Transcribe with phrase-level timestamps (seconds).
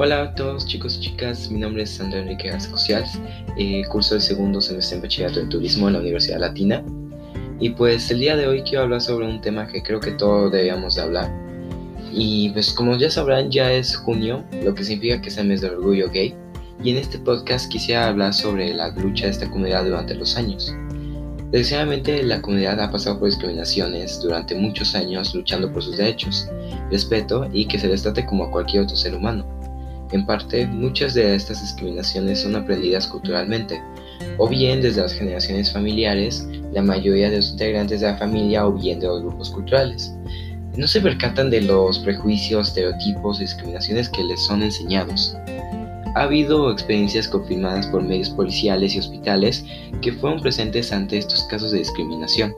[0.00, 3.04] Hola a todos chicos y chicas, mi nombre es Sandra Enrique García
[3.56, 6.84] eh, curso el segundo semestre en Bachillerato en Turismo en la Universidad Latina
[7.58, 10.52] y pues el día de hoy quiero hablar sobre un tema que creo que todos
[10.52, 11.28] debíamos de hablar
[12.12, 15.62] y pues como ya sabrán ya es junio, lo que significa que es el mes
[15.62, 16.32] del orgullo gay
[16.80, 20.72] y en este podcast quisiera hablar sobre la lucha de esta comunidad durante los años.
[21.50, 26.48] Desgraciadamente la comunidad ha pasado por discriminaciones durante muchos años luchando por sus derechos,
[26.88, 29.57] respeto y que se les trate como a cualquier otro ser humano.
[30.12, 33.82] En parte, muchas de estas discriminaciones son aprendidas culturalmente,
[34.38, 38.72] o bien desde las generaciones familiares, la mayoría de los integrantes de la familia o
[38.72, 40.14] bien de los grupos culturales.
[40.76, 45.36] No se percatan de los prejuicios, estereotipos y discriminaciones que les son enseñados.
[46.14, 49.64] Ha habido experiencias confirmadas por medios policiales y hospitales
[50.00, 52.54] que fueron presentes ante estos casos de discriminación.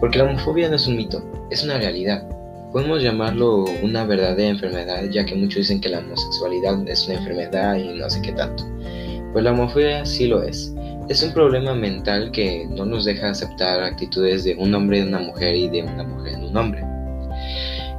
[0.00, 2.26] Porque la homofobia no es un mito, es una realidad
[2.74, 7.76] podemos llamarlo una verdadera enfermedad, ya que muchos dicen que la homosexualidad es una enfermedad
[7.76, 8.64] y no sé qué tanto.
[9.32, 10.74] Pues la homofobia sí lo es.
[11.08, 15.20] Es un problema mental que no nos deja aceptar actitudes de un hombre en una
[15.20, 16.84] mujer y de una mujer en un hombre.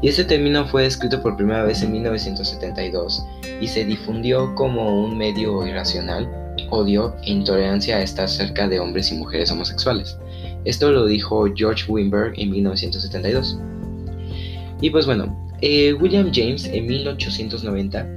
[0.01, 3.25] Y este término fue escrito por primera vez en 1972
[3.61, 6.29] y se difundió como un medio irracional,
[6.69, 10.17] odio e intolerancia a estar cerca de hombres y mujeres homosexuales.
[10.65, 13.57] Esto lo dijo George Wimberg en 1972.
[14.81, 18.07] Y pues bueno, eh, William James en 1890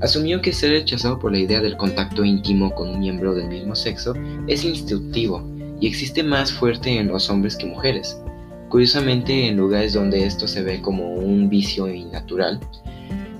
[0.00, 3.74] asumió que ser rechazado por la idea del contacto íntimo con un miembro del mismo
[3.74, 4.14] sexo
[4.48, 5.48] es instintivo
[5.80, 8.20] y existe más fuerte en los hombres que mujeres.
[8.68, 12.58] Curiosamente, en lugares donde esto se ve como un vicio innatural,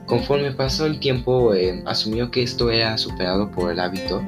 [0.07, 4.23] conforme pasó el tiempo eh, asumió que esto era superado por el hábito.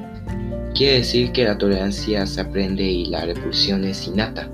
[0.73, 4.49] Quiere decir que la tolerancia se aprende y la repulsión es innata.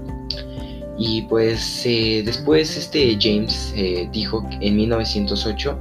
[1.04, 5.76] Y pues eh, después este James eh, dijo en 1908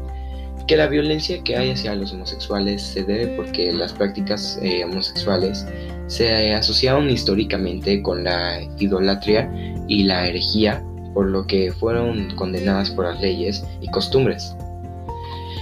[0.66, 5.66] que la violencia que hay hacia los homosexuales se debe porque las prácticas eh, homosexuales
[6.06, 9.52] se asociaron históricamente con la idolatría
[9.88, 10.82] y la herejía,
[11.12, 14.56] por lo que fueron condenadas por las leyes y costumbres.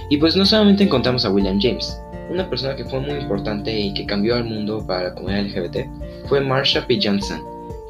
[0.09, 1.99] Y pues no solamente encontramos a William James,
[2.29, 6.29] una persona que fue muy importante y que cambió al mundo para la comunidad LGBT
[6.29, 6.97] fue Marsha P.
[7.03, 7.41] Johnson,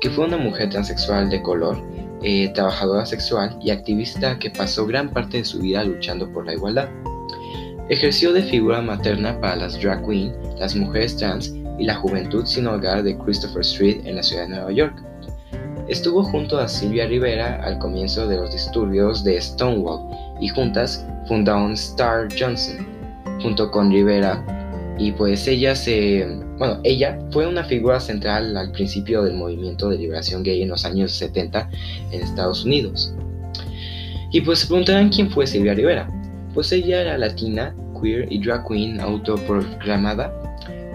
[0.02, 1.82] que fue una mujer transexual de color,
[2.22, 6.54] eh, trabajadora sexual y activista que pasó gran parte de su vida luchando por la
[6.54, 6.90] igualdad.
[7.90, 12.68] Ejerció de figura materna para las drag queen, las mujeres trans y la juventud sin
[12.68, 15.04] hogar de Christopher Street en la ciudad de Nueva York.
[15.88, 20.02] Estuvo junto a Sylvia Rivera al comienzo de los disturbios de Stonewall
[20.40, 22.86] y juntas fundaron Star Johnson.
[23.42, 24.44] Junto con Rivera
[25.00, 26.28] y pues ella se,
[26.60, 30.84] bueno, ella fue una figura central al principio del movimiento de liberación gay en los
[30.84, 31.70] años 70
[32.12, 33.14] en Estados Unidos.
[34.32, 36.08] Y pues se preguntarán quién fue Silvia Rivera.
[36.54, 40.34] Pues ella era latina, queer y drag queen autoproclamada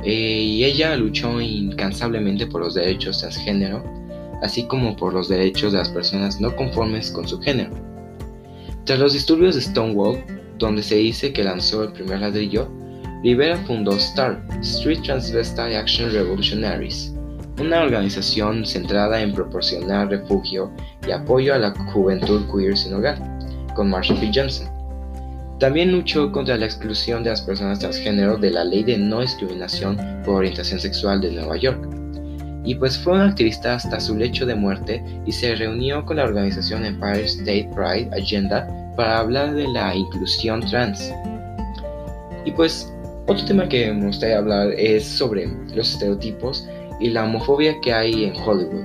[0.05, 3.83] eh, y ella luchó incansablemente por los derechos transgénero,
[4.43, 7.71] así como por los derechos de las personas no conformes con su género.
[8.85, 10.23] Tras los disturbios de Stonewall,
[10.59, 12.69] donde se dice que lanzó el primer ladrillo,
[13.25, 17.15] Rivera fundó STAR, Street Transvestite Action Revolutionaries,
[17.59, 20.71] una organización centrada en proporcionar refugio
[21.09, 23.17] y apoyo a la juventud queer sin hogar,
[23.75, 24.31] con Marshall P.
[24.35, 24.69] Johnson.
[25.59, 29.97] También luchó contra la exclusión de las personas transgénero de la ley de no discriminación
[30.23, 31.89] por orientación sexual de Nueva York.
[32.67, 36.25] Y pues fue un activista hasta su lecho de muerte y se reunió con la
[36.25, 41.11] organización Empire State Pride Agenda para hablar de la inclusión trans.
[42.45, 42.94] Y pues
[43.27, 46.69] otro tema que me gustaría hablar es sobre los estereotipos
[47.01, 48.85] y la homofobia que hay en Hollywood.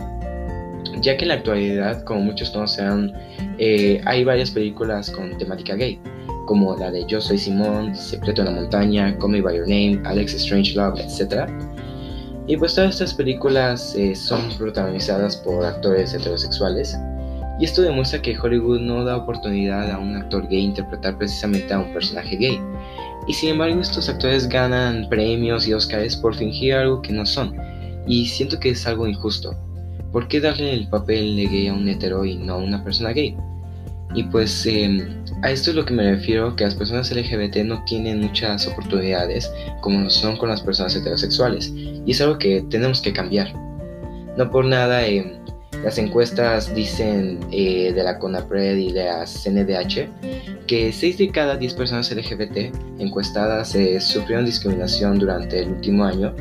[1.02, 3.14] Ya que en la actualidad, como muchos conocerán,
[3.58, 6.00] eh, hay varias películas con temática gay,
[6.46, 10.02] como la de Yo Soy Simón, Secreto en la Montaña, Call Me By Your Name,
[10.06, 11.50] Alex Strange Love, etc.
[12.48, 16.98] Y pues todas estas películas eh, son protagonizadas por actores heterosexuales.
[17.60, 21.80] Y esto demuestra que Hollywood no da oportunidad a un actor gay interpretar precisamente a
[21.80, 22.60] un personaje gay,
[23.28, 27.56] y sin embargo estos actores ganan premios y Oscars por fingir algo que no son.
[28.08, 29.56] Y siento que es algo injusto.
[30.12, 33.12] ¿Por qué darle el papel de gay a un hetero y no a una persona
[33.12, 33.36] gay?
[34.16, 37.84] Y pues em, a esto es lo que me refiero, que las personas LGBT no
[37.86, 39.52] tienen muchas oportunidades
[39.82, 41.72] como lo son con las personas heterosexuales.
[41.76, 43.54] Y es algo que tenemos que cambiar.
[44.36, 45.34] No por nada em,
[45.84, 50.10] las encuestas dicen eh, de la CONAPRED y de la CNDH
[50.68, 56.34] que 6 de cada 10 personas LGBT encuestadas eh, sufrieron discriminación durante el último año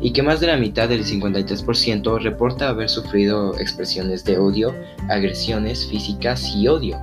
[0.00, 4.74] y que más de la mitad del 53% reporta haber sufrido expresiones de odio,
[5.08, 6.98] agresiones físicas y odio.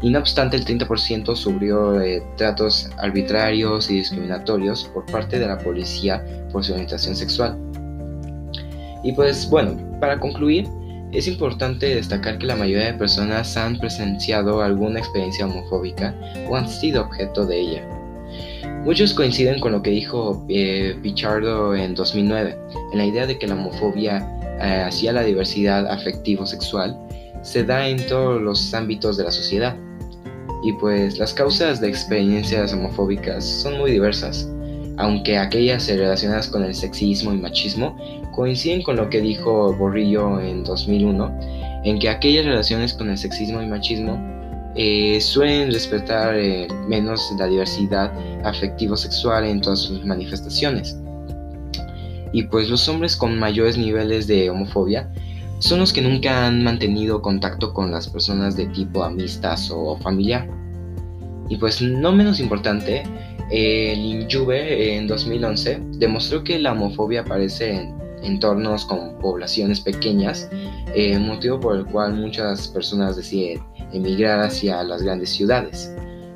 [0.00, 5.58] y no obstante el 30% sufrió eh, tratos arbitrarios y discriminatorios por parte de la
[5.58, 7.58] policía por su orientación sexual.
[9.02, 10.66] Y pues bueno, para concluir,
[11.12, 16.14] es importante destacar que la mayoría de personas han presenciado alguna experiencia homofóbica
[16.48, 17.88] o han sido objeto de ella.
[18.84, 22.58] Muchos coinciden con lo que dijo eh, Pichardo en 2009,
[22.92, 24.18] en la idea de que la homofobia
[24.60, 26.96] eh, hacia la diversidad afectivo-sexual
[27.42, 29.76] se da en todos los ámbitos de la sociedad.
[30.62, 34.48] Y pues las causas de experiencias homofóbicas son muy diversas,
[34.96, 37.96] aunque aquellas relacionadas con el sexismo y machismo
[38.36, 41.40] coinciden con lo que dijo Borrillo en 2001,
[41.84, 44.22] en que aquellas relaciones con el sexismo y machismo
[44.76, 48.12] eh, suelen respetar eh, menos la diversidad
[48.44, 50.98] afectivo-sexual en todas sus manifestaciones.
[52.32, 55.10] Y pues los hombres con mayores niveles de homofobia
[55.58, 60.46] son los que nunca han mantenido contacto con las personas de tipo amistas o familiar.
[61.48, 63.04] Y pues no menos importante,
[63.50, 70.48] el Juve en 2011 demostró que la homofobia aparece en entornos con poblaciones pequeñas,
[70.94, 75.94] eh, motivo por el cual muchas personas deciden emigrar hacia las grandes ciudades.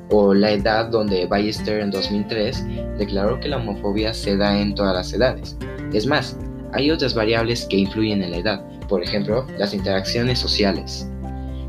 [0.09, 2.65] O la edad donde Ballester en 2003
[2.97, 5.57] declaró que la homofobia se da en todas las edades.
[5.93, 6.37] Es más,
[6.73, 11.07] hay otras variables que influyen en la edad, por ejemplo, las interacciones sociales.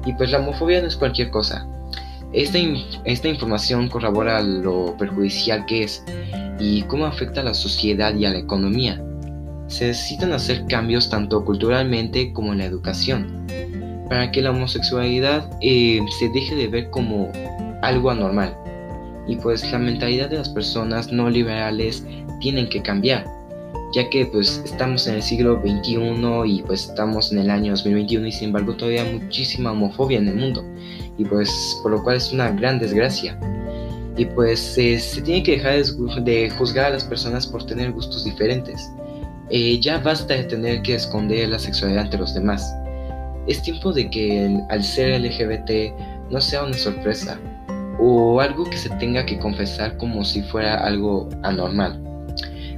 [0.04, 1.68] Y pues la homofobia no es cualquier cosa.
[2.32, 2.58] Esta,
[3.04, 6.02] esta información corrobora lo perjudicial que es
[6.58, 9.02] y cómo afecta a la sociedad y a la economía.
[9.72, 13.46] Se necesitan hacer cambios tanto culturalmente como en la educación,
[14.10, 17.32] para que la homosexualidad eh, se deje de ver como
[17.80, 18.54] algo anormal.
[19.26, 22.04] Y pues la mentalidad de las personas no liberales
[22.40, 23.24] tienen que cambiar
[23.94, 25.98] ya que pues estamos en el siglo XXI
[26.46, 30.28] y pues estamos en el año 2021 y sin embargo todavía hay muchísima homofobia en
[30.28, 30.64] el mundo
[31.18, 33.38] y pues por lo cual es una gran desgracia.
[34.16, 38.90] Y pues se tiene que dejar de juzgar a las personas por tener gustos diferentes.
[39.54, 42.74] Eh, ya basta de tener que esconder la sexualidad ante los demás.
[43.46, 45.92] Es tiempo de que al ser LGBT
[46.30, 47.38] no sea una sorpresa
[47.98, 52.00] o algo que se tenga que confesar como si fuera algo anormal.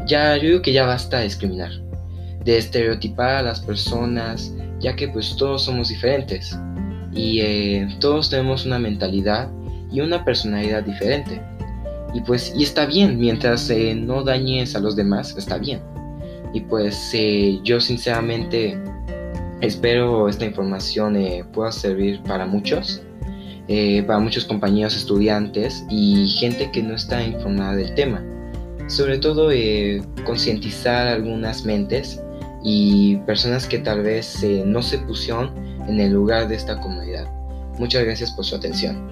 [0.08, 1.70] Ya, yo digo que ya basta de discriminar,
[2.44, 6.58] de estereotipar a las personas, ya que pues todos somos diferentes
[7.12, 9.48] y eh, todos tenemos una mentalidad
[9.92, 11.40] y una personalidad diferente.
[12.12, 15.80] Y pues, y está bien, mientras eh, no dañes a los demás, está bien.
[16.54, 18.78] Y pues eh, yo sinceramente
[19.60, 21.18] espero esta información
[21.52, 23.02] pueda servir para muchos,
[24.06, 28.24] para muchos compañeros estudiantes y gente que no está informada del tema
[28.86, 32.20] sobre todo eh, concientizar algunas mentes
[32.62, 35.52] y personas que tal vez eh, no se pusieron
[35.88, 37.26] en el lugar de esta comunidad.
[37.78, 39.10] Muchas gracias por su atención.